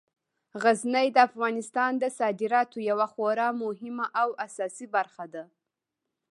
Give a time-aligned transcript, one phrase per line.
[0.63, 5.43] غزني د افغانستان د صادراتو یوه خورا مهمه او اساسي برخه ده.